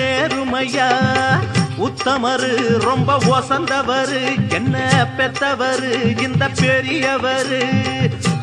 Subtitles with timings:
[0.00, 0.88] சேருமையா
[1.78, 7.62] உத்தமரு ரொம்ப ஒசந்தவரு என்ன பெத்தவரு இந்த பெரியவரு?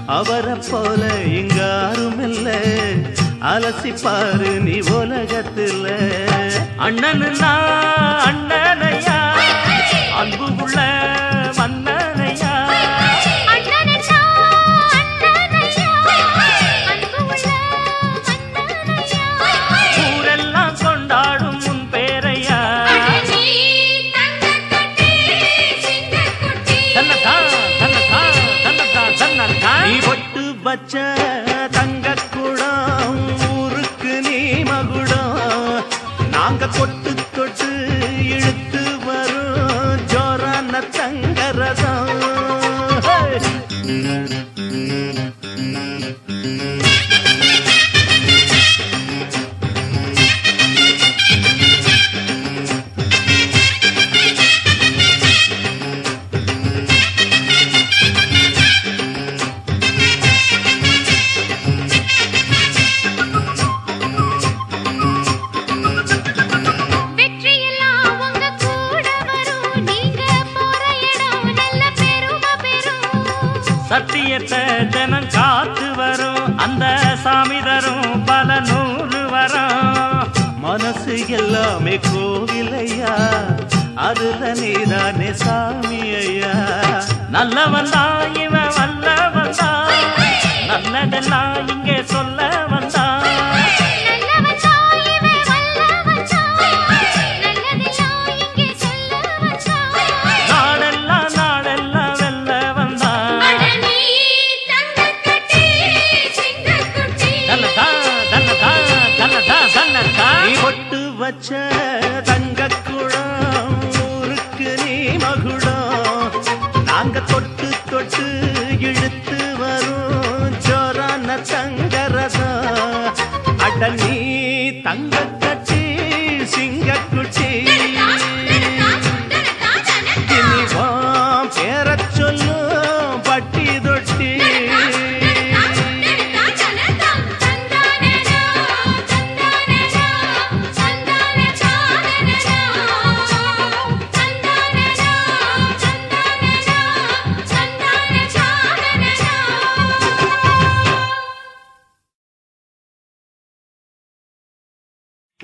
[0.06, 2.48] அவரை போல இங்க யாருமில்ல
[3.42, 5.86] அலசிப்பாரு நீ உலகத்துல.
[6.80, 7.54] அண்ணனுன்னா
[8.30, 9.18] அண்ணனையா?
[10.16, 10.80] அன்பு உள்ள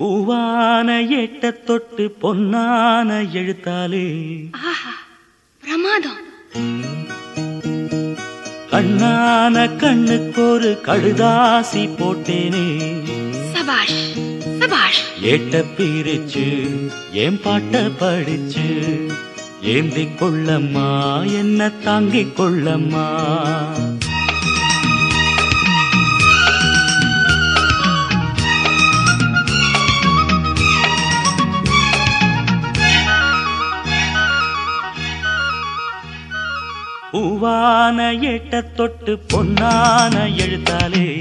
[0.04, 4.44] பூவான எட்ட தொட்டு பொன்னான எழுத்தாலே.
[5.60, 6.20] பிரமாதம்.
[8.70, 12.92] கண்ணான கண்ணுக்கு ஒரு கழுதாசி போட்டேனே.
[13.52, 14.12] சபாஷ்
[14.58, 15.04] சபாஷ்.
[15.22, 16.68] ஏட்ட பிரிச்சு
[17.12, 19.06] ஏன் பாட்ட படிச்சு
[19.62, 23.08] ஏந்தி கொள்ளம்மா என்ன தாங்கிக் கொள்ளம்மா.
[37.14, 41.18] பூவான எட்ட தொட்டு பொன்னான எழுத்தாலே.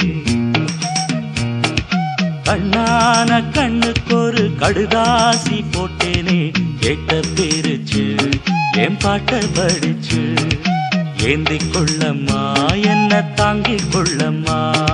[2.44, 8.31] கண்ணான கண்ணுக்கொரு கடுதாசி போட்டேனே கேட்ட பேருச்சு
[8.72, 10.34] என் பாட்ட படிச்சு.
[11.18, 14.93] ஏந்தி கொள்ளம்மா என்ன தாங்கிக் கொள்ளம்மா.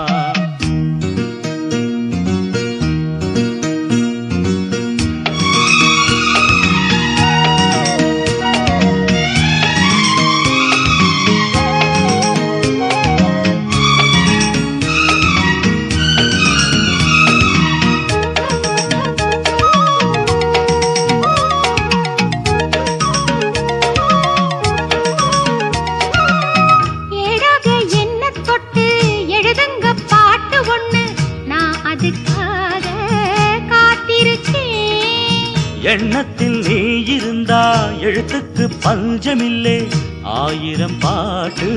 [38.10, 39.80] எழுத்துக்கு பஞ்சமில்லே.
[40.24, 41.70] ஆயிரம் பாட்டு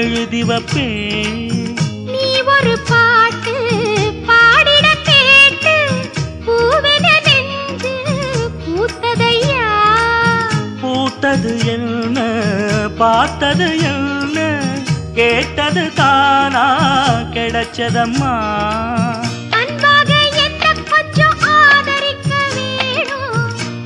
[0.00, 1.38] எழுதி வைப்பேன்.
[2.12, 3.54] நீ ஒரு பாட்டு
[4.28, 5.74] பாடிட கேட்டு
[6.46, 7.94] பூவென நெஞ்சு
[8.62, 9.66] பூத்ததையா?
[10.82, 12.18] பூத்தது என்ன
[13.02, 14.38] பார்த்தது என்ன?
[15.14, 16.66] கேட்டது தானா
[17.36, 18.34] கிடைச்சதம்மா?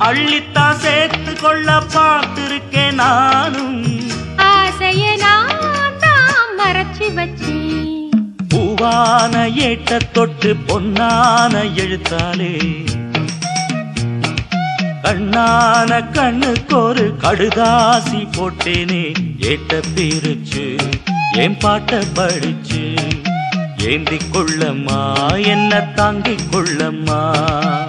[0.03, 3.85] அள்ளித்தான் சேர்த்து கொள்ள பார்த்திருக்கேன் நானும்.
[4.37, 8.09] ஆசைய நான் தான் மறைச்சு வச்சேன்.
[8.49, 12.81] பூவான ஏட்ட தொட்டு பொன்னான எழுத்தாலே.
[15.03, 19.13] கண்ணான கண்ணுக்கு ஒரு கடுதாசி போட்டேனே.
[19.39, 20.77] ஏட்ட பிரிச்சு
[21.33, 22.93] என் பாட்ட படிச்சு?
[23.77, 27.82] ஏந்திக் கொள்ளம்மா என்ன தாங்கிக் கொள்ளம்மா?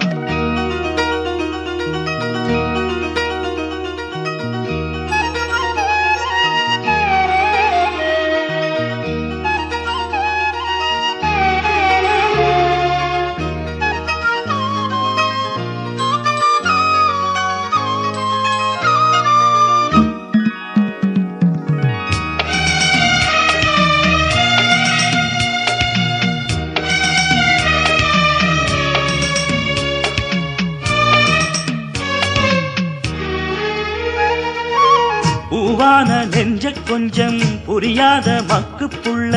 [36.87, 39.33] கொஞ்சம் புரியாத மக்கு புள்ள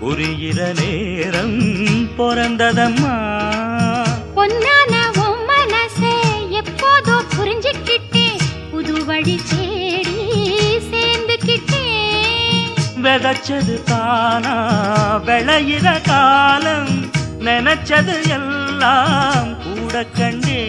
[0.00, 1.58] புரிகிற நேரம்
[2.18, 3.14] பிறந்ததம்மா.
[4.36, 4.92] பொன்னான
[5.50, 6.14] மனசே
[6.60, 10.18] எப்போதோ புரிஞ்சுக்கிட்டேன் புது வழி தேடி
[10.90, 12.70] சேர்ந்துக்கிட்டேன்.
[13.02, 14.56] விதைச்சது தானா
[15.26, 16.94] விளையிற காலம்
[17.40, 20.62] நினைச்சது எல்லாம் கூட கண்டே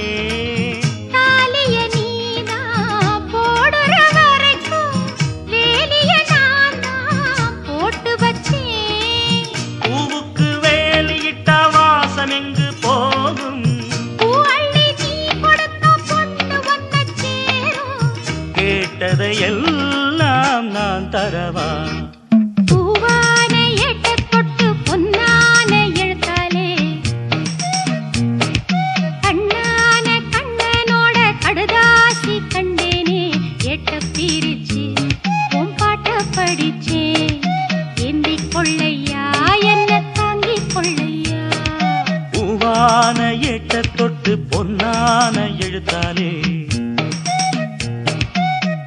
[44.27, 46.41] எழுத்து பொன்னான எழுத்தாலே.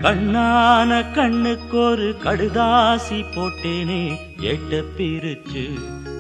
[0.01, 4.17] கண்ணான கண்ணுக்கு ஒரு கடுதாசி போட்டேனே.
[4.41, 5.79] எட்ட பிரிச்சு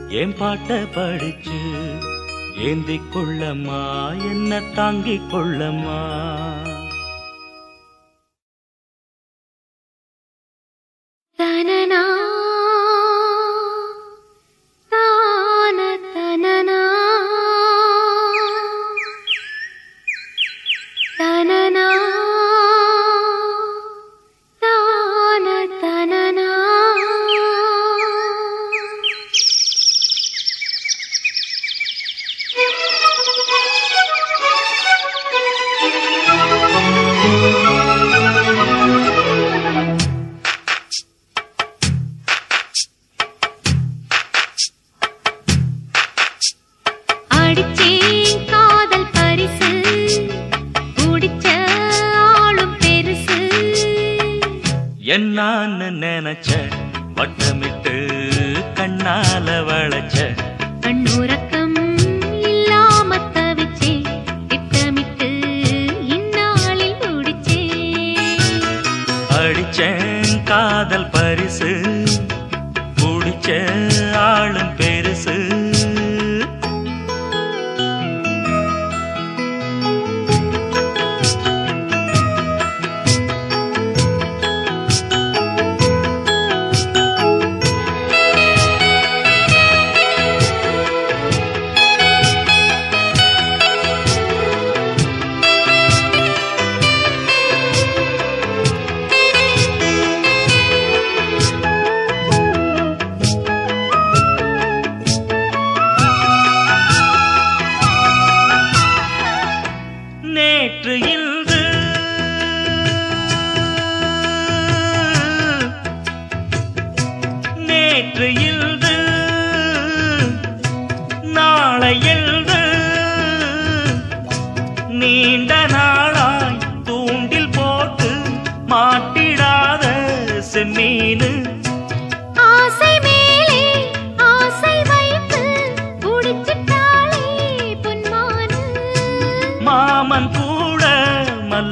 [0.09, 1.61] என் பாட்ட படிச்சு.
[2.59, 6.07] ஏந்திக் கொள்ளம்மா என்ன தாங்கிக் கொள்ளம்மா.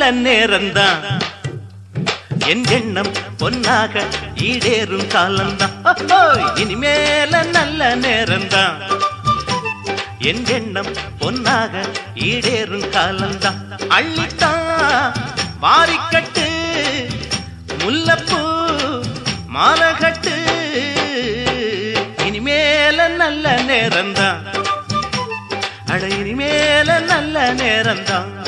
[0.00, 1.00] நல்ல நேரம்தான்.
[2.46, 4.02] என் எண்ணம் பொன்னாக
[4.34, 5.74] ஈடேறும் காலம்தான்.
[6.54, 8.76] இனிமேல நல்ல நேரம்தான்.
[10.18, 13.60] என் எண்ணம் பொன்னாக ஈடேறும் காலம்தான்.
[13.90, 15.12] அள்ளித்தான்
[15.62, 16.46] வாரிக்கட்டு
[17.78, 18.40] முல்லப்பூ
[19.54, 20.36] மாலகட்டு.
[22.26, 24.40] இனிமேல நல்ல நேரம்தான்.
[25.86, 28.39] அட இனிமேல நல்ல நேரம்தான்.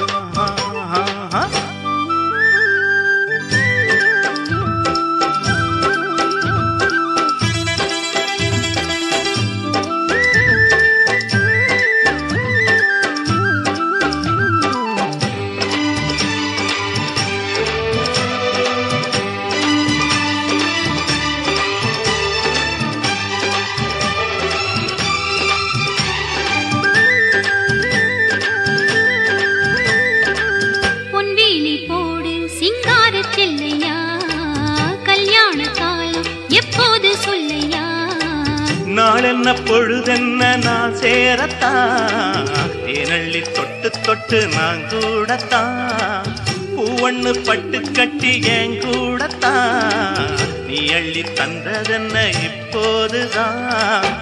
[48.03, 50.31] சக்தி என் கூடத்தான்.
[50.67, 54.22] நீ அள்ளி தந்ததென்ன இப்போதுதான்?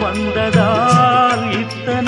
[0.00, 2.05] வந்ததால் இத்தனை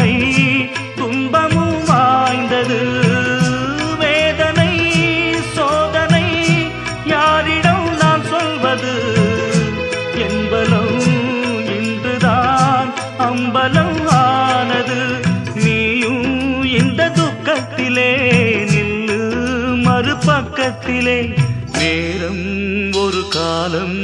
[23.59, 23.97] காலம்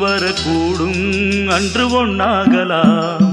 [0.00, 1.00] வரக்கூடும்
[1.50, 3.29] அன்று ஒன்னாகலாம்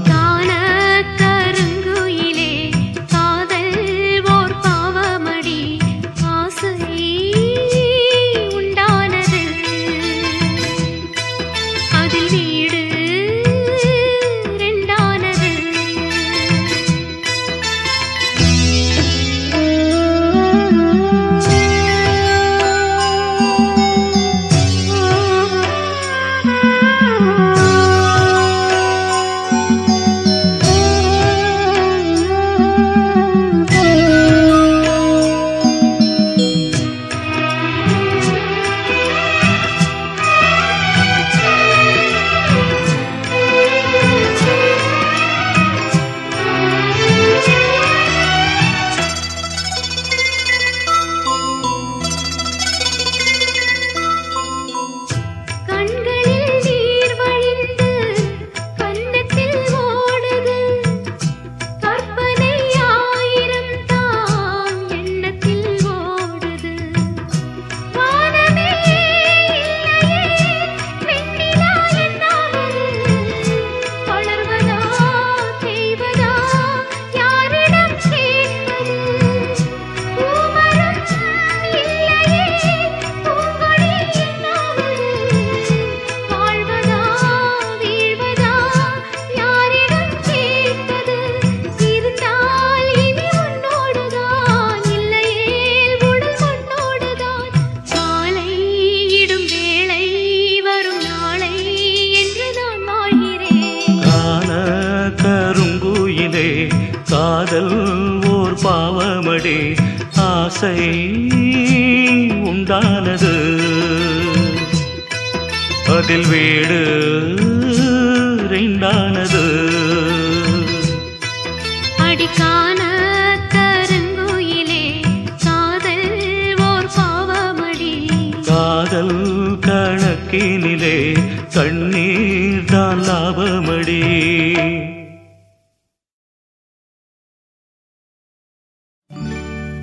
[128.42, 131.14] காதல் கணக்கினிலே
[131.54, 134.02] கண்ணீர் தான் லாபமடி.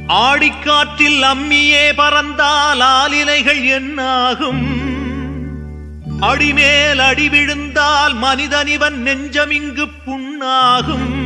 [0.07, 4.93] ஆடிக்காற்றில் அம்மியே பறந்தால் ஆலிலைகள் என்னாகும்?
[6.19, 11.24] அடிமேல் அடி விழுந்தால் மனிதனிவன் நெஞ்சமிங்கு புண்ணாகும்.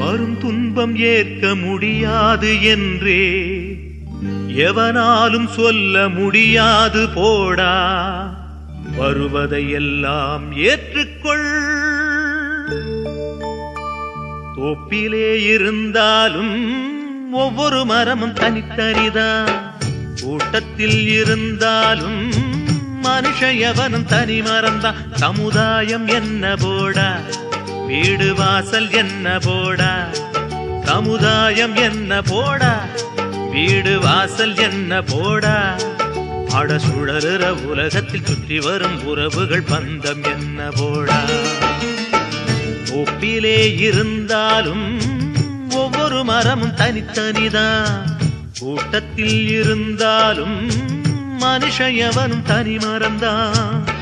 [0.00, 3.40] வரும் துன்பம் ஏற்க முடியாது என்றே.
[4.48, 7.94] எவனாலும் சொல்ல முடியாது போடா.
[8.98, 11.68] வருவதையெல்லாம் ஏற்றுக்கொள்.
[14.56, 16.78] தோப்பிலே இருந்தாலும்
[17.32, 19.50] ஒவ்வொரு மரமும் தனித்தனிதான்
[20.22, 22.32] கூட்டத்தில் இருந்தாலும்
[23.02, 27.18] மனுஷ எவனும் தனி மரம்தான் சமுதாயம் என்ன போடா.
[27.90, 30.06] வீடு வாசல் என்ன போடா?
[30.84, 32.84] சமுதாயம் என்ன போடா?
[33.50, 35.76] வீடு வாசல் என்ன போடா?
[36.52, 41.20] அட சுழலுற உலகத்தில் சுற்றி வரும் உறவுகள் பந்தம் என்ன போடா?
[42.86, 45.00] ஒப்பிலே இருந்தாலும்
[45.70, 48.18] ஒவ்வொரு மரமும் தனித்தனிதான்.
[48.58, 50.70] கூட்டத்தில் இருந்தாலும்
[51.40, 53.98] மனுஷ எவனும் தனி மரம்தான்.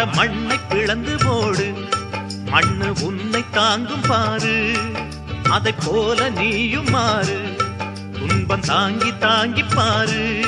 [0.00, 1.74] அட மண்ணை பிளந்து போடு.
[2.44, 4.72] மண்ணு உன்னை தாங்கும் பாரு
[5.50, 7.36] அதை போல நீயும் மாறு.
[8.12, 10.40] துன்பம் தாங்கி தாங்கி பாரு.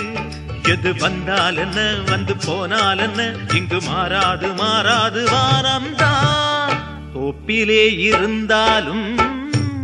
[0.63, 3.35] எது வந்தால் என்ன வந்து போனால் என்ன?
[3.55, 6.73] இங்கு மாறாது மாறாது வானம்தான்.
[7.15, 9.19] தோப்பிலே இருந்தாலும்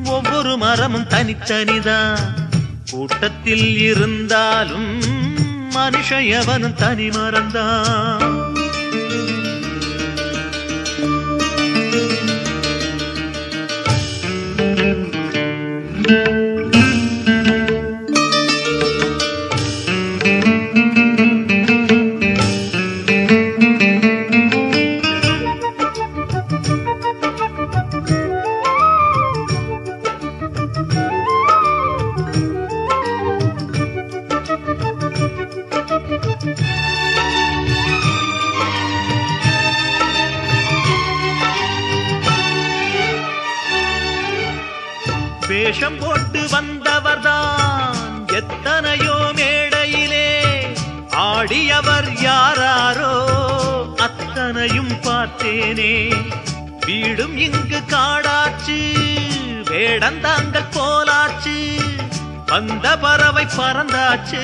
[0.05, 2.19] ஒவ்வொரு மரமும் தனித்தனிதான்.
[2.91, 5.01] கூட்டத்தில் இருந்தாலும்
[5.71, 8.38] மனுஷ எவனும் தனி மறந்தான்
[45.59, 50.29] வேஷம் போட்டு வந்தவர்தான் எத்தனையோ மேடையிலே
[51.11, 53.15] ஆடியவர் யாராரோ
[53.97, 55.95] அத்தனையும் பார்த்தேனே.
[56.87, 58.79] வீடும் இங்கு காடாச்சு
[59.71, 61.57] வேடந்தாங்கள் போலாச்சு
[62.47, 64.43] வந்த பறவை பறந்தாச்சு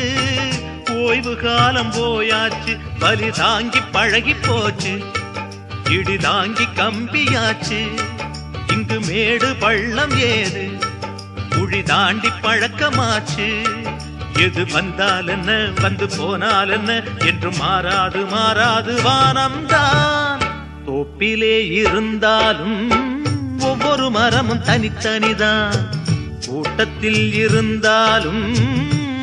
[0.95, 4.95] ஓய்வு காலம் போயாச்சு வலி தாங்கி பழகி போச்சு
[5.91, 7.81] இடி தாங்கி கம்பியாச்சு.
[8.73, 10.84] இங்கு மேடு பள்ளம் ஏது?
[11.75, 13.47] குழி தாண்டி பழக்கமாச்சு.
[14.39, 20.39] எது வந்தால் என்ன வந்து போனால் என்ன என்று மாறாது மாறாது வானம்தான்.
[20.87, 22.79] தோப்பிலே இருந்தாலும்
[23.61, 25.75] ஒவ்வொரு மரமும் தனித்தனிதான்.
[26.47, 28.55] கூட்டத்தில் இருந்தாலும்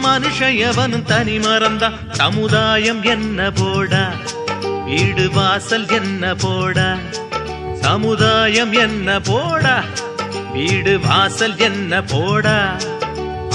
[0.03, 1.97] மனுஷ எவனும் தனி மரம்தான்.
[2.11, 4.11] சமுதாயம் என்ன போடா?
[4.85, 6.95] வீடு வாசல் என்ன போடா?
[7.81, 9.83] சமுதாயம் என்ன போடா?
[10.53, 12.77] வீடு வாசல் என்ன போடா?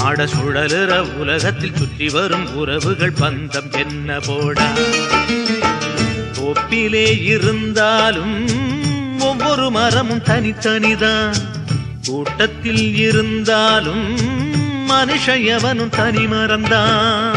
[0.03, 4.67] ஆட சுழலுற உலகத்தில் சுற்றி வரும் உறவுகள் பந்தம் என்ன போடா?
[6.33, 8.47] தோப்பிலே இருந்தாலும்
[9.19, 11.37] ஒவ்வொரு மரமும் தனித்தனிதான்.
[12.05, 14.17] கூட்டத்தில் இருந்தாலும்
[14.89, 17.36] மனுஷ எவனும் தனி மறந்தான்